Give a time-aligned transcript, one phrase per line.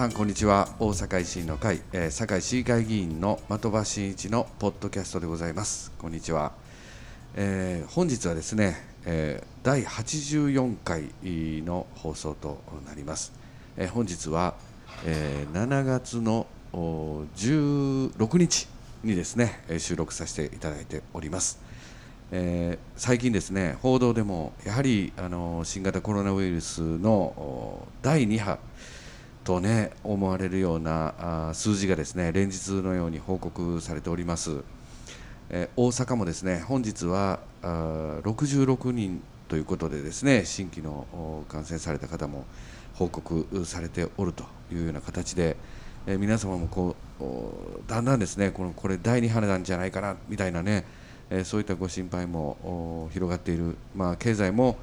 [0.00, 0.66] さんこんにちは。
[0.78, 5.92] 大阪維新の会、えー、堺市議会議員の的場真一のポッドキャストでございます。
[5.98, 6.52] こんにちは、
[7.36, 13.34] えー、本日はですね、えー、第84回の放送となります、
[13.76, 14.54] えー、本日は、
[15.04, 18.68] えー、7月の16日
[19.04, 21.60] にですね収録させていただいております、
[22.32, 28.58] えー、最近ですね報道でもやはりあの新型コロナウイルスの第2波
[29.50, 34.62] とね思われるようなあ数字がですね連日のように報告されております、
[35.48, 42.44] え、大阪もですね本日はあ66人ということでですね新規の感染された方も
[42.94, 45.56] 報告されておるというような形で、
[46.06, 50.84] え、皆様もこうだんだんですねこのこれ第2波なんじゃないかなみたいなね
[51.28, 54.76] えそういったご心配も広がっている、まあ、経済も、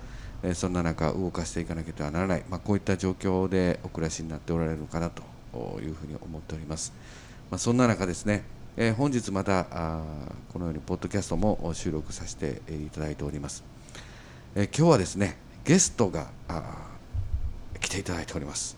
[0.54, 5.24] そんな中動かしていかなければならない、まあ、こういった状況でお暮らしになっておられるのかなと
[5.82, 6.94] いうふうに思っております、
[7.50, 8.44] まあ、そんな中ですね、
[8.76, 10.04] え本日またあ
[10.54, 13.64] このようにポッドキャストも収録させていただいております、
[14.56, 16.28] え今日はですねゲストが
[17.80, 18.78] 来ていただいております。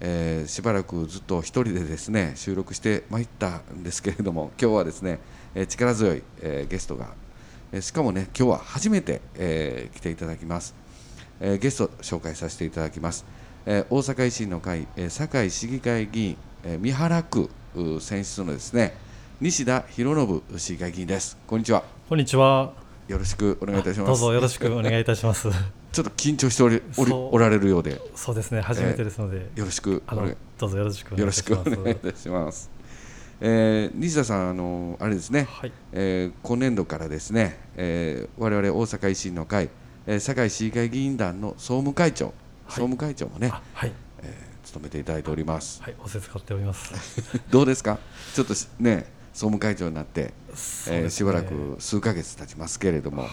[0.00, 5.18] えー、しばらくずっと1人でですね収録してまいったんですけれども今日はですね、
[5.54, 7.08] え、力強い、え、ゲストが、
[7.70, 10.74] え、しかもね今日は初めて、え、来ていただきます、
[11.40, 13.24] えー、ゲスト紹介させていただきます、
[13.66, 17.50] えー、大阪維新の会、えー、堺市議会議員、えー、三原区
[18.00, 18.94] 選出のですね
[19.40, 21.38] 西田博信市議会議員です。
[21.46, 21.82] こんにちは。
[22.10, 22.74] こんにちは。
[23.08, 24.08] よろしくお願いいたします。
[24.08, 25.48] どうぞよろしくお願いいたします。
[25.92, 27.98] ちょっと緊張しておりおりおられるようで。
[28.14, 28.60] そうですね。
[28.60, 32.70] 初めてですので、えー、よろしくあのどうぞよろしくよろしくお願いいたします。
[33.40, 39.70] えー、西田さん、あのあれですね、はい、えー、今年度からですね、えー、我々大阪維新の会、
[40.10, 42.34] えー、堺市議会議員団の総務会長、はい、
[42.66, 45.80] 総務会長もね、はい、えー、務めていただいております。
[45.84, 46.92] はい、おせつかっております。
[47.48, 48.00] どうですか、
[48.34, 50.32] ちょっとね、総務会長になって、ね。
[50.88, 53.30] えー、しばらく数か月経ちますけれども、はい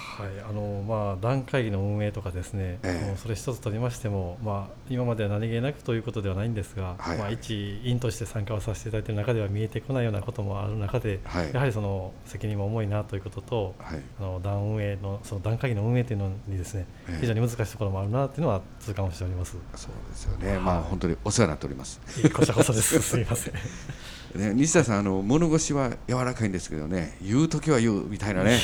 [0.48, 7.10] あのまあ、団会議の運営とかですね、えー、それ一つとりましても、まあ、今までは何気なくということではないんですが、はい。
[7.10, 22.00] はい、まあ、一員として参加をさせていただいている中では見えてこないようなこともある中で、はい、やはりその責任も重いなということと、はい、あの団運営のその団会議の運営というのにですね、えー、非常に難しいところもあるなというのは痛感をしておりますそうですよね、まあ、本当にお世話になっております。
[22.34, 23.54] こちらこそですすみません
[24.38, 27.18] ね、西田さんあの物腰は柔らかいんですけどね。
[27.22, 28.60] 言う時は言うみたいなね。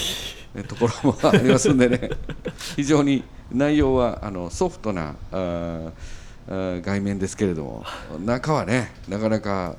[0.67, 2.11] ところもありますんでね。
[2.75, 5.91] 非常に内容はあのソフトなあ
[6.47, 7.85] あ外面ですけれども
[8.23, 9.75] 中はねなかなか、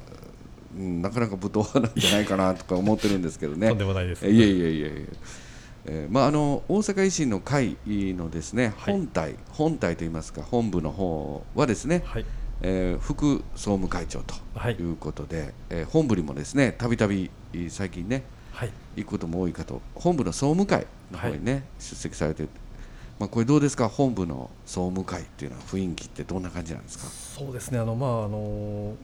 [0.77, 3.69] うん、なかなか武闘なんじゃないかなとか思ってるんですけどね。
[3.69, 5.09] とんでもないです、ね、いえいえいえ
[5.87, 12.25] えーまあ、あの大阪維新の会のですね、はい、本体本体といいますか本部の方はですね、はい
[12.63, 14.35] えー、副総務会長と
[14.71, 14.73] い。
[14.93, 17.31] うことで、はい、えー、本部にもですねたびたび
[17.69, 18.23] 最近ね、
[18.53, 19.81] はい、行くことも多いかと。
[19.95, 22.47] 本部の総務会の方にね、はい、出席されて
[23.19, 23.89] まあ、これどうですか？
[23.89, 27.05] 本部の総務会っていうのは雰囲気ってどんな感じなんですか？
[27.45, 27.79] そうですね。
[27.79, 28.95] あのまああの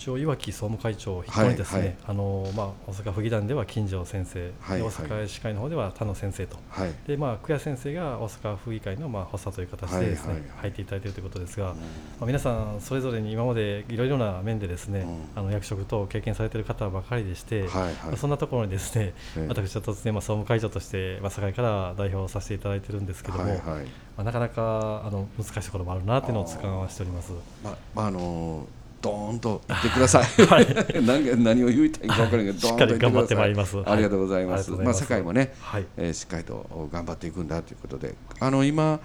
[0.00, 11.82] 一応岩木総務会長筆頭にですね、はいはい、あのまあ、大阪府議団では金城先生、はい、大阪市会の方では田野先生と、はい、でまあ、久谷先生が大阪府議会のまあ発作という形でですね、入っていただいているということですが、うん、ま
[12.22, 17.92] あ、皆さんそれぞれに今までいろいろな面でですね、うん、あの役職等を経験されている方ばかりでして、はいはい。
[17.92, 19.12] まあ、そんなところにですね、
[19.48, 23.82] 私は突然、まあ、総務会長として、まあ、堺から代表させていただいているんですけども、はいはい、ま
[24.16, 27.32] あ、なかなかあの難しいところもあるなというのを痛感はしております。
[27.62, 30.24] まああのードーンと言ってください。
[30.46, 30.66] はい、
[31.04, 33.76] 何何を言いたいか分からないけど、 ドーンと言って頑張ってまいります。
[33.84, 34.70] ありがとうございます。
[34.72, 39.00] まあ堺もね、はい、えー、しっかりと頑張っていくんだということで、あの今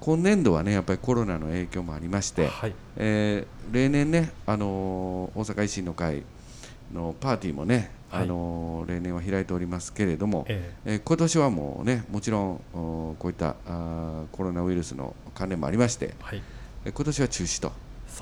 [0.00, 6.22] 今年度はねやっぱりコロナの影響もありまして、はい、えー、例年ねあのー、大阪維新の会
[6.92, 16.42] のパーティーもね、はい、あのー、例年は開いておりますけれども、えー、えー、今年はもうねもちろんこういったあコロナウイルスの関連もありまして、はい、
[16.84, 17.72] え今年は中止と。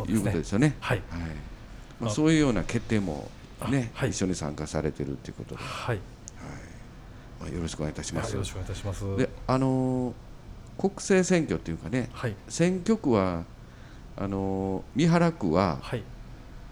[0.08, 0.76] いうことですよね。
[0.80, 1.02] はい。
[1.10, 1.20] はい。
[2.00, 3.30] まあそういうような決定も
[3.68, 5.96] ね、はい、一緒に参加されてるということで、はい。
[5.96, 6.00] はい。
[7.40, 8.32] まあよろしくお願いいたします。
[8.32, 9.16] よろしくお願いいたします。
[9.16, 10.14] で、あの
[10.78, 13.44] 国政選挙っていうかね、はい、選挙区は
[14.16, 16.02] あの三原区は、はい、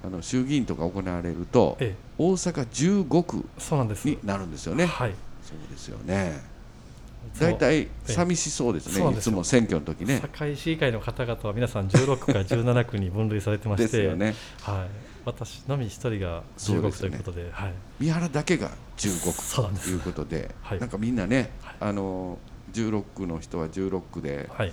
[0.05, 4.87] あの衆議院とか行われると、ええ、大阪15区になるんですよね。
[4.87, 5.15] はい。
[5.43, 6.41] そうですよね。
[7.39, 10.21] 大体寂しそうですね、いつも選挙の時ね。
[10.21, 14.89] 堺市議会の方々は皆さん16区か17区に分類されてまして、ね、はい、
[15.25, 22.39] 私のみ一人が15区ということで、でね、はい、三原だけが15区ということで、はい、なんかみんなね、はい、あの
[22.73, 24.73] 16区の人は16区で、はい、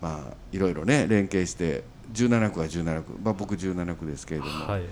[0.00, 4.82] まあいろいろね連携して17区は17区、まあ、僕17区ですけれども、はい、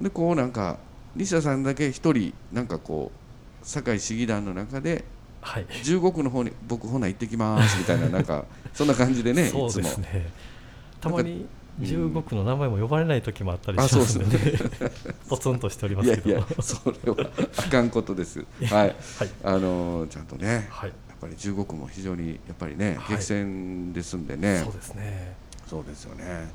[0.00, 0.78] でこうなんか
[1.14, 5.04] 西田さんだけ一人なんかこう堺市議団の中で
[5.46, 8.44] はい、15区の方に僕ほな行ってきますみたいななんか
[8.74, 10.28] そんな感じでねそうですね。
[11.00, 11.46] たまに
[11.80, 14.58] 15区の名前も呼ばれない時もあったりしますので、ね、
[15.28, 16.30] ポツンとしておりますけど。
[16.30, 18.40] いやいやそれはあかんことです。
[18.40, 18.94] はい、はい、
[19.44, 25.36] あのちゃんとね、はい、やっぱり15区も非常にやっぱりね激戦ですんでね、そうですね。
[25.68, 26.48] そうですよね。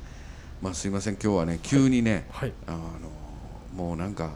[0.60, 2.52] まあすいません今日はね急にね、はい。
[2.66, 2.78] あの
[3.74, 4.32] もうなんか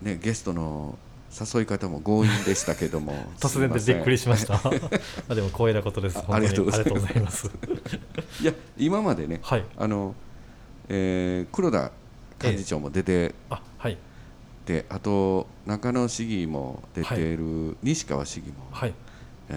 [0.00, 0.96] ねゲストの
[1.32, 3.14] 誘い方も強引でしたけども。
[3.40, 4.54] 突然でびっくりしました。
[5.28, 6.18] あでも光栄なことです。
[6.28, 7.50] ありがとうございます。
[8.40, 10.14] いや今までね、はい、あの、
[10.88, 11.92] えー、黒田
[12.42, 13.98] 幹事長も出て、えー、あはい。
[14.66, 17.36] であと中野市議も出てい。
[17.36, 18.94] る西川市議も、はい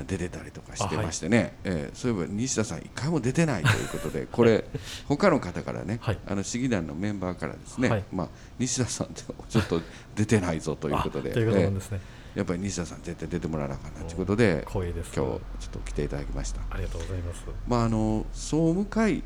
[0.04, 4.66] 出てたりとかしてましてね、はい、えー、そういえば西田さん一回も出てないということで これ
[5.08, 9.82] 他の方からね、はい、あの市議団のメンバーからですね、はい、まあ、西田さんってちょっと
[10.16, 11.32] 出てないぞということで。
[11.32, 12.00] ということですね、
[12.36, 16.62] やっぱり西田さん絶対出てもらわなあかんなということで今日ちょっと来ていただきました。
[16.70, 19.22] ありがとうございます、まあ、あの総務会っ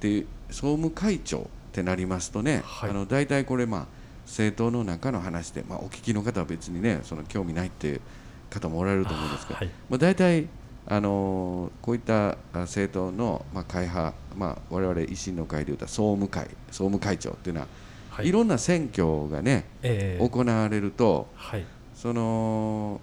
[0.00, 1.42] て総務会長っ
[1.72, 3.86] てなりますとね、はい、あの大体これまあ
[4.26, 8.00] 政党の中の話で、まあ、お聞きの方は別にねその興味ないって
[8.50, 10.48] 方もおられると思うんですけど、はい、まあ、大体
[10.90, 17.66] あのこういった政党の、まあ、会派、まあ、我々維新の会でいうと総務会総務会長っていうのは、
[18.10, 21.64] はい、いろんな選挙がね、えー、行われると、はい、
[21.94, 23.02] その、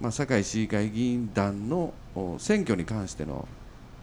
[0.00, 1.92] まあ、堺市議会議員団の
[2.38, 3.46] 選挙に関しての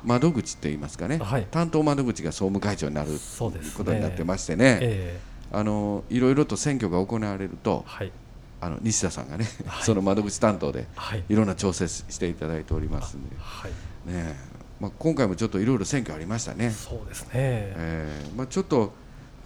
[0.04, 8.12] 窓口って言いますかね、はい、担当窓口が総務会長になるということになってましてね、えー、あのいろいろと選挙が行われると、はい、
[8.60, 10.88] あの西田さんがね、はい、その窓口担当で
[11.30, 11.36] い。
[11.36, 13.72] ろんな調整していただいておりますんで、はい、
[14.12, 14.36] ね
[14.80, 16.70] まあ、今回もちょっといろいろ選挙ありましたね。
[16.70, 18.94] そうですね、えーまあ、ちょっと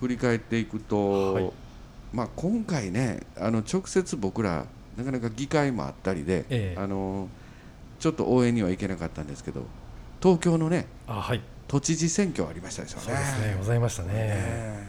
[0.01, 1.51] 振り返っていくと、はい、
[2.13, 4.65] まあ、今回ねあの直接僕ら
[4.97, 7.29] なかなか議会もあったりで、えー、あの
[7.99, 9.63] ちょっと応援には行けなかったんですけど
[10.21, 13.07] 東京のねあ、はい、都知事選挙ありましたでしょうね。
[13.07, 14.13] そうですねございましたね。
[14.13, 14.87] ね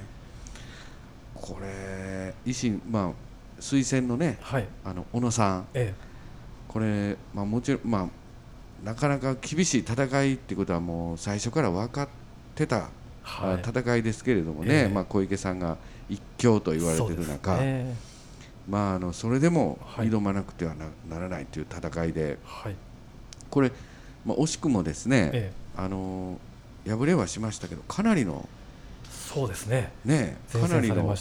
[1.34, 3.31] これ維新まあ
[3.62, 6.04] 推薦のね、はい、あの小野さん、ええ、
[6.66, 8.08] これ、まあ、もちろん、まあ、
[8.84, 12.08] なかなか厳しい戦いっていうことはもう最初から分かっ
[12.56, 12.90] てた、
[13.22, 15.76] はい、戦いですけれどもね、え、まあ、小池さんが
[16.10, 17.94] 一強と言われてる中、ね、
[18.68, 22.74] まあ、あのそれでも挑まなくてはな,、ならないという戦いで、はい、
[23.48, 23.70] これ、
[24.26, 26.40] まあ、惜しくもですね、あの
[26.84, 28.48] 敗れはしましたけどかなりの
[29.08, 29.92] そうですね。
[30.04, 31.16] ねかなりの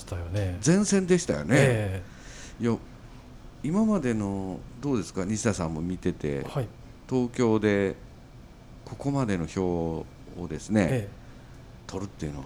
[0.66, 1.56] 前線でしたよね。
[1.56, 2.21] えー
[2.62, 2.78] いや
[3.64, 5.26] 今までのどうですか？
[5.26, 6.68] 西田さんも見てて、はい、
[7.10, 7.96] 東京で
[8.86, 10.06] ここまでの票を
[10.48, 11.10] ですね、ええ、
[11.88, 12.46] 取るっていうのは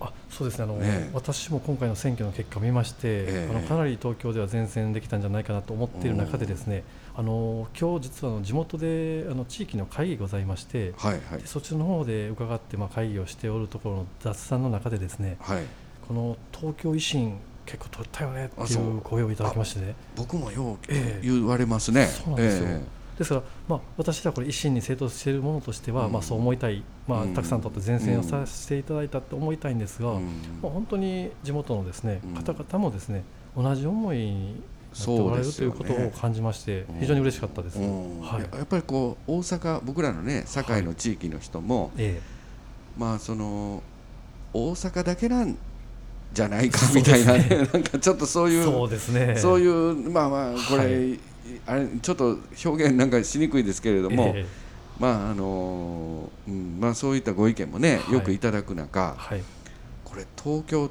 [0.00, 0.64] あそうですね。
[0.64, 6.82] あの、ね、私も今回の選挙の結果を見まして、え、あのかなり東京では善戦できたんじゃないかなと思っている中でですね
[7.14, 15.62] あの今日実はあの地元であの地域の会議ございまして、はいはい、そちらの方で伺ってまあ会議をしておるところの雑談の中でですね、はい、
[16.08, 19.94] この東京維新結構取ったよねっていう声をいただきましてね。
[20.16, 20.78] 僕もよう
[21.22, 30.24] 言われますね、そうなんですよ、えー、ですから、まあ、私はこれ維新に正当しているものとしては、うん、まあ、そう思いたい、まあ、たくさん取って前線をさせていただいたと思いたいんですが、うん、
[30.62, 33.24] まあ、本当に地元のですね、方々もですね
[33.56, 34.62] 同じ思いに
[34.94, 37.84] なっておられる、ということを感じまして非常に嬉しかったです、は
[38.52, 42.14] い、やっぱりこう大阪僕らのね堺の地域の人も、はい、
[42.98, 43.82] まあその
[44.52, 45.56] 大阪だけなん
[46.34, 49.36] じゃないかみたいな、ね、 なんかちょっとそういうそうですね。
[49.38, 51.20] そういうまあまあこれ、はい、
[51.66, 54.46] あれちょっと表現なんかしにくいですけれども、えー、
[54.98, 59.42] まああのうんまあそういったご意見もね、よくいただく中、はい、
[60.04, 60.90] これ東京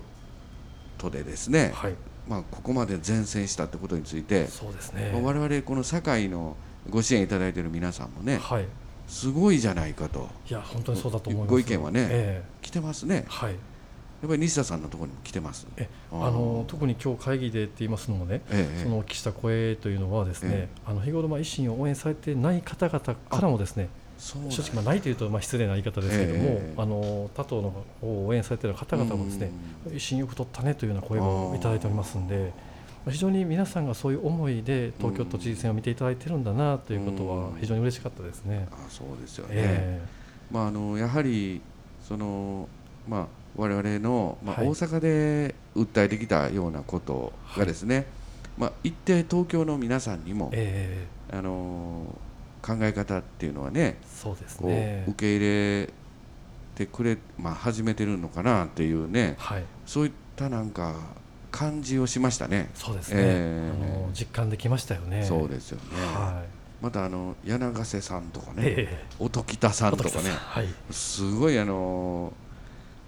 [0.98, 1.96] 都でですね、はい、
[2.28, 6.56] まあここまで善戦したってことについてそうですね、まあ、我々この堺の
[6.90, 8.66] ご支援いただいている皆さんもね、はい、
[9.08, 10.30] すごいじゃないかと。
[10.50, 13.26] いや本当にそうだと思いますご意見はね、えー、来てますね。
[13.28, 13.56] はい
[14.24, 15.68] やっぱり西田さんのところにも来てます。
[15.76, 29.52] えあの特に今日会議でって言いますのもね、ええ、そのお聞きした声というのはですね、え、あの日頃まあ維新を応援されてない方々からもですね正直まあないというとまあ失礼な言い方ですけれども、あの他党の方を応援されている方々もですね
[29.90, 32.54] 維新よく取ったねというような声をいただいておりますので。
[33.12, 38.70] 非常に皆さんがそういう思いで東京都知事選を見ていただいているんだなということは非常に嬉しかったですね。
[38.72, 41.60] あそうですよね、えー、まあ、あのやはり
[42.08, 42.70] その、
[43.06, 48.06] まあ、我々の、まあ、大阪で訴えてきたようなことがですね、はい、
[48.58, 52.06] まあ、一定東京の皆さんにも、えー、あの
[52.62, 55.06] 考え方っていうのはねそうですね。
[55.08, 55.90] 受け入れ
[56.76, 60.96] てくれ、まあ、始めてるのかなっていうね、はい、そういったなんか
[61.52, 62.72] 感じをしましたね。
[62.74, 65.24] そうですね、えー、あの実感できましたよね。
[65.24, 65.84] そうですよね、
[66.16, 66.84] はい。
[66.84, 72.34] またあの柳瀬さんとかね、えー、音喜多さんとかね、はい、すごいあの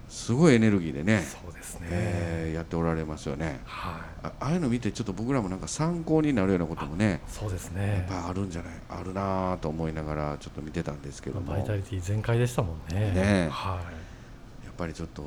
[0.08, 8.06] すごいエネルギーでねそうですね、えー、やっておられますよね、はい、あああいうの見てちょっと僕らもなんか参考になるようなこともねそうですね。
[8.08, 11.52] やっぱあるんじゃないあるなと思いながらちょっと見てたんですけども。
[11.52, 13.12] バイタリティ全開でしたもんね。
[13.12, 13.80] ね、は
[14.62, 15.22] い、やっぱりちょっと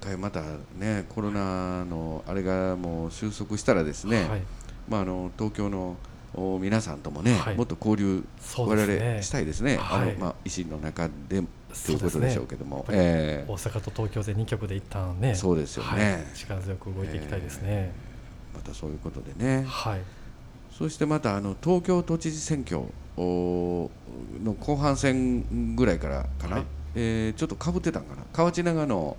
[0.00, 0.42] 一回また
[0.76, 4.42] ねコロナのあれがもう収束したらですね、はい、
[4.88, 5.96] まあ、あの東京の
[6.34, 8.24] 皆さんともね、はい、もっと交流、
[8.56, 11.42] 我々したいですね、はい、あのまあ、維新の中で
[11.86, 20.00] ということでしょうけども、ねえー、大阪と東京で2局で一旦ねそうですよね、はい、力強く動いていきたいですね、えー、またそういうことでね、はい、
[20.70, 22.82] そしてまたあの東京都知事選挙
[23.16, 23.90] の
[24.60, 28.22] 後半戦ぐらいからかな、はい、えー、ちょっとかぶってたんかな。
[28.32, 29.16] 河内長野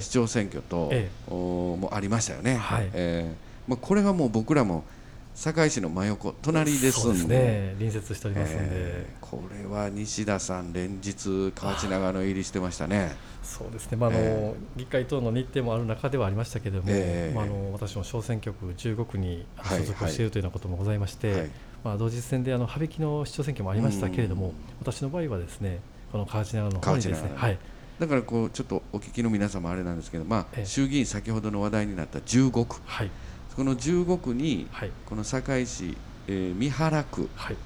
[0.00, 2.90] 市長選挙と、はい、おもありましたよね、はい。
[2.92, 4.84] えーまあ、これはもう僕らも
[5.34, 13.16] 堺市の真横隣ですんで、ね、隣接しておりますんで、えー、これは西田さん連日河内長野入りしてましたね。
[13.42, 21.40] そうですね、まああの、えー、議会等の日程もある中ではありましたけれども、えー、まあ、あの私も小選挙区15区に所属しているというようなこともございまして、はい。
[21.40, 21.50] はい、
[21.84, 25.80] まあ、同日選であの羽曳の市長選挙もありましたけれども、私の場合はですね
[26.12, 27.58] この河内長野の方にですね、はい、
[27.98, 33.10] だからこうちょっとお聞きの皆様あれなんですけど、まあ、衆議院先ほどの話題になった15区、はい
[33.56, 37.56] この15区に、はい、この堺市、えー、三原区、はい、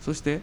[0.00, 0.40] そして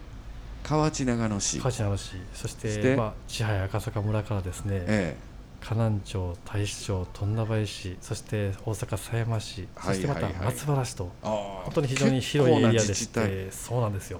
[0.63, 1.59] 河内長野市。
[1.59, 2.15] 河内長野市。
[2.33, 7.97] そしてまあ、千早赤坂村からですね、えー、河南町太子町富田林市。
[8.01, 13.51] そして大阪狭山市、そしてまた松原市と、本当に非常に広いエリアでして。
[13.51, 14.19] そうなんですよ。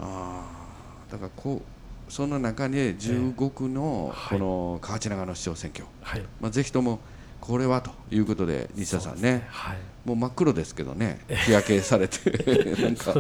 [1.09, 1.61] だからこ
[2.09, 6.21] うその中で15区のこの河内長野市長選挙、はい。
[6.41, 6.99] まあ、ぜひとも
[7.43, 9.47] これはということで西田さんね、ね。
[9.49, 11.19] はい、もう真っ黒ですけどね。
[11.27, 12.31] 日焼けされて。
[12.81, 13.13] なんか。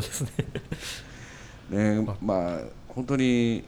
[1.69, 1.99] ね。
[1.99, 2.59] ねまあ。
[2.87, 3.65] 本当に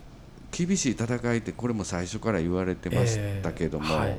[0.51, 4.17] 厳しい戦いってこれも最初から言われてましたけども、えーはい、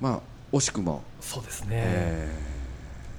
[0.00, 0.20] まあ
[0.52, 1.02] 惜しくも。
[1.20, 2.65] そうですね、えー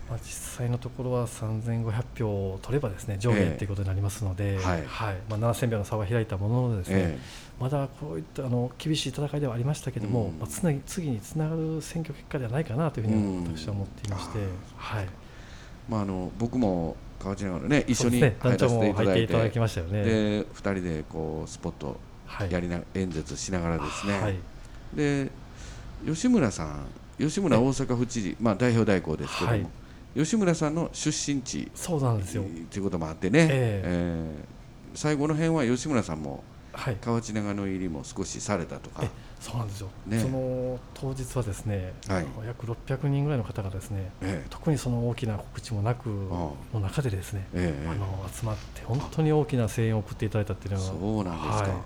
[0.09, 4.85] まあ、実際のところは3500票を取ればですね上下ということになりますので、えー、はい。
[4.85, 5.15] はい。
[5.29, 14.45] まあ、7000票の差は開いたもののですね、えー、まだこういったあの厳しい戦いではありましたけれども、うん、まあ、次次につながる選挙結果ではないかなというふうに私は思っていまして、うん、
[14.77, 15.07] はい。
[15.89, 20.03] まあ、あの僕も河内長野ね一緒に入らせていただいて、ね、きましたよね。
[20.03, 21.97] で2人でこうスポット
[22.49, 24.35] やりな、はい、演説しながらですね、はい、
[24.95, 25.29] で
[26.05, 26.85] 吉村さん
[27.17, 29.67] 吉村大阪府知事、まあ、代表代行ですけども、はい
[30.17, 32.43] 吉村さんの出身地そうなんですよ。
[32.71, 36.43] ということもあってね、えー、えー、最後の辺は吉村さんも
[37.01, 39.03] 河内長野入りも少しされたとか、
[39.39, 51.83] そうなんですよ、ね、その当日はですね、はい、約600人ぐらいの方がですね、えー、特にその大きな告知もなくの中でですね、えー、あの集まって本当に大きな声援を送っていただいたっていうのはそうなんですか、は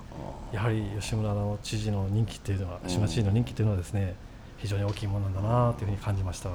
[0.51, 4.15] い、やはり吉村の知事の人気っていうのは島知事の人気っていうのはですね
[4.57, 6.49] 非常に大きいものなんだなというふうに感じました。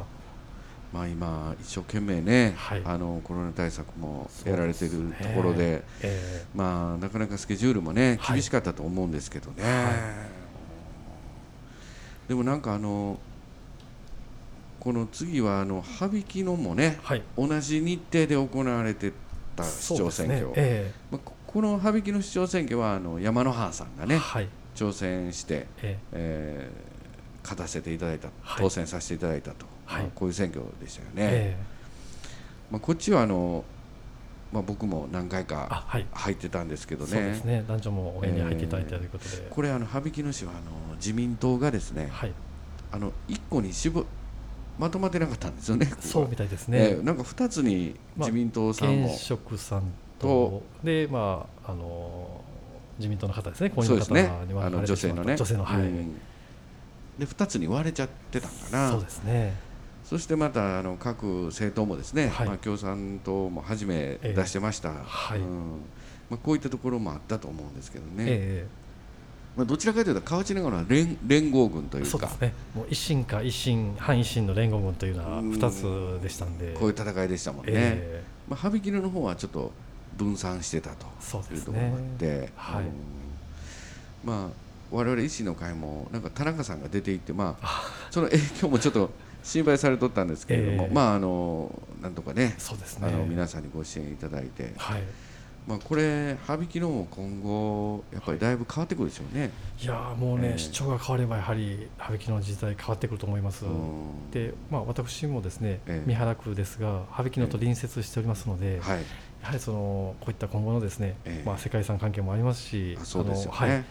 [0.97, 6.45] まあ、今、一生懸命ね、はい、あのコロナ対策もやられているところで、でえ。
[6.55, 9.93] ー、まあ、なかなかスケジュールもね厳しかったと思うんですけどね、はい、
[12.29, 13.19] でもなんかあの
[14.81, 19.13] この次はあの羽曳野もね、はい、同じ日程で行われて
[19.55, 20.53] た市長選挙、ね。
[20.57, 24.19] えー、まあ、この羽曳野市長選挙はあの山の原さんがね、
[24.75, 29.76] 挑戦して、えー、えー、勝たせていただいた、当選させていただいたと。
[29.87, 31.13] はい、こういう選挙でしたよね。
[31.17, 33.65] えー、まあ、こっちはあの、
[34.53, 37.65] まあ、僕も何回か入ってたんですけどね、そうですね。
[37.67, 40.55] 男女も応援に入っていただいたということで、えー、これあの羽曳野市はあ
[40.91, 42.33] の自民党がですね、はい、
[42.93, 44.05] あの1個に絞
[44.79, 49.85] まとまってなかったんですよね、そうみたいですね、えー、なんか2つに自民党さんも、まあ、現職さん
[50.19, 52.43] とで、まあ、あの
[52.99, 56.15] 自民党の方ですね、こういう方にあの女性のね、女性の、はい、うん、
[57.19, 58.91] で2つに割れちゃってたんかな。
[58.91, 59.66] そうですね
[60.09, 65.81] そしてまたあの各政党もですね、はい、まあ、共産党も初め出してました、えー、はい、うん。
[66.31, 72.11] まあ、こういったところもあったと思うんですけどね、えー、まあ、どちらかというと河内長野は連連合軍というか。
[72.11, 76.73] そうですねもう維新か維新反維新の連合軍というのは2つでしたんで。
[76.75, 79.73] こういう戦いでしたもんね、えー、まあ、羽曳野の方はちょっと
[80.17, 81.07] 分散してたと
[81.53, 82.85] いうところもあって、はい、
[84.25, 89.11] まあ我々維新の会もなんか田中さんが出ていってまあ その影響もちょっと
[89.47, 93.09] 心配されとったんですけれども、えー、まああのなんとかねそうですね。
[93.09, 95.03] あの皆さんにご支援いただいて、はい。
[95.67, 99.51] まあ、これ、羽引きのも今後、やっぱりだいぶ変わってくるでしょうね。
[99.83, 103.65] いやもうね、えー、市長が変われば、やはり羽引きの時代変わってくると思います。
[104.31, 108.99] で、まあ、私もですね、えー、三原区ですが、羽引きのと隣接しておりますので、えーはい、
[109.43, 113.85] やはりそのこういった今後のですね、まあ、世界遺産関係もありますし、そうですよね、はい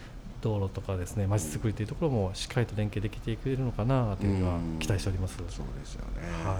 [0.46, 5.36] 道路とかですね、まちづくりというところもしっかりと連携できていくれるのかなというのは期待しております。
[5.36, 6.22] そうですよね。
[6.44, 6.56] はい。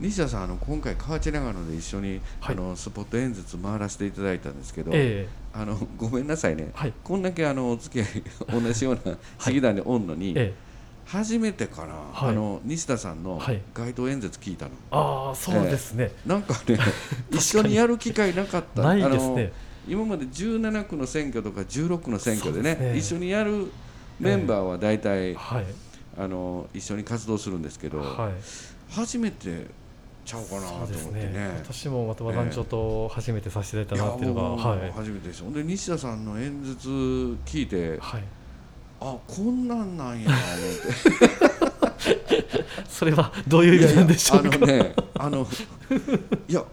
[0.00, 8.06] 西田さんあの今回河内長野で一緒に、はい、あのスポット演説回らせていただいたんですけど、えー、あのごめんなさいね、はい、こんだけあのお付き
[8.48, 10.70] 合い同じような市議団でおんのに、えー
[11.06, 13.42] 初めてかな、はい、あの西田さんの
[13.74, 16.78] 街頭演説聞いたの、ああそうですね、えー、なんかね
[17.32, 18.82] 一緒にやる機会なかった。
[18.82, 19.52] ないですね
[19.90, 23.72] 今まで17区の選挙とか16区の選挙でね、ね、一緒にやる
[24.20, 25.64] メンバーは大体、えーはい、
[26.16, 29.66] あの一緒に活動するんですけど、はい、初めて
[30.24, 38.22] ちゃうかなと思ってね、ね、私もまた和団長と初めてさせていただいたなっていうのが、はい、初めてですで西田さんの演説聞いて、はい、
[39.00, 40.40] あこんなんなんや思っ
[41.18, 41.60] て。
[42.88, 44.50] それはどういう意味なんでしょうか。
[44.54, 45.46] あのねあの
[46.48, 46.64] いや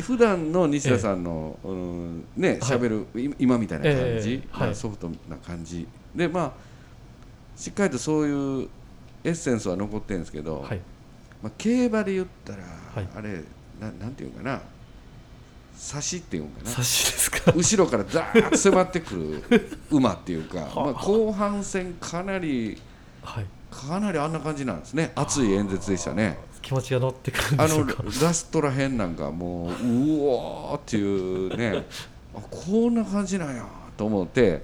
[0.00, 4.42] 普段の西田さんの、ええ、うんね喋る、はい、今みたいな感じ、
[4.74, 5.86] ソフトな感じ。
[6.14, 6.52] でまあ
[7.56, 8.68] しっかりとそういう
[9.24, 10.80] エッセンスは残ってるんですけど、はい、
[11.42, 13.42] まあ、競馬で言ったら、はい、あれ
[13.80, 14.60] ななんていうかな。
[15.74, 16.70] 差しっていうかな。
[16.70, 17.52] 差しですか？
[17.52, 22.78] 後ろからザーッと迫ってくる馬っていうか まあ、後半戦かなり、
[23.22, 25.12] はい、かなりあんな感じなんですね。
[25.14, 27.86] 熱い演説でしたね気持ちが乗ってくるんであの
[28.22, 31.84] ラストらへんなんかもううおーっていうね
[32.34, 34.62] あこんな感じなんやと思って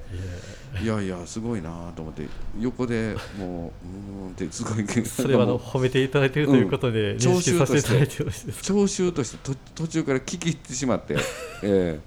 [0.82, 1.00] いや。
[1.00, 2.26] いやすごいなと思って
[2.60, 11.16] 横でもううんってすごいそれはあの褒めていただいているということで、 認識させていただいてよろしいですか聴衆として途中から聞き入ってしまって、
[11.62, 11.98] え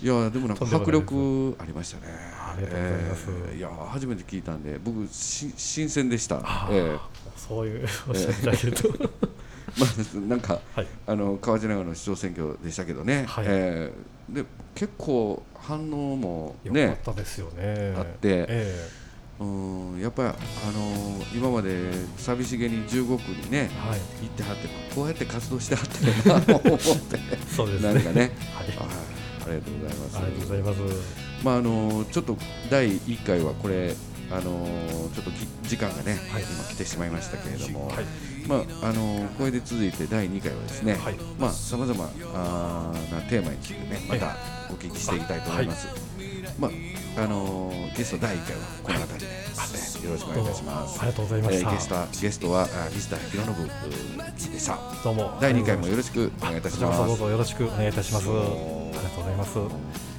[0.00, 2.32] ー、いやでもなんか迫力ありましたね。
[2.52, 6.36] ありがとうございます、えー、いや初めて聞いたんで僕し新鮮でした、
[6.70, 6.98] えー、
[7.36, 8.88] そういうおっしゃっていただけると、
[9.78, 17.94] まあ、なんか、はい、あの川内長の市長選挙でしたけどね、はい、えー、で結構反応もねあったですよね。
[17.96, 20.32] あって、えー、うんやっぱり、あ
[20.72, 26.86] のー、今まで寂しげに15区にね、はい、行ってはってこうやって活動してはったよなと思って。
[27.54, 27.94] そうですね。
[27.94, 30.16] なんかね、はい、ありがとうございます。
[30.16, 31.42] ありがとうございます。
[31.44, 32.36] まああのー、ちょっと
[32.70, 33.94] 第1回はこれ
[34.32, 34.66] あの
[35.14, 35.30] ちょっと
[35.68, 38.04] 時間がね、はい、今来てしまいましたけれども、はい、
[38.48, 42.10] まああのこれで続いて第2回はですね、はい、まあさまざまな
[43.28, 44.36] テーマについてねまた
[44.70, 45.86] お聞きしていきたいと思います。
[46.58, 46.70] まあ
[47.14, 51.00] あのゲスト第1回はこの辺りで、よろしくお願いいたします。
[51.00, 51.68] ありがとうございました。
[51.68, 53.44] えー、ゲストはゲストは西田博
[54.38, 54.78] 信でした。
[55.04, 57.06] どうも第2回もよろしくお願いいたします。
[57.06, 58.28] どうぞよろしくお願いいたします。
[58.28, 58.42] ありが
[59.10, 60.11] とうございます。